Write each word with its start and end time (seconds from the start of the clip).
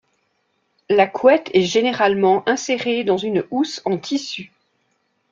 La 0.89 1.05
couette 1.05 1.51
est 1.53 1.61
généralement 1.61 2.41
insérée 2.49 3.03
dans 3.03 3.17
une 3.17 3.43
housse 3.51 3.83
en 3.85 3.99
tissu. 3.99 4.51